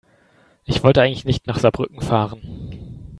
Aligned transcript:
Ich 0.65 0.81
wollte 0.81 1.03
eigentlich 1.03 1.25
nicht 1.25 1.45
nach 1.45 1.59
Saarbrücken 1.59 2.01
fahren 2.01 3.05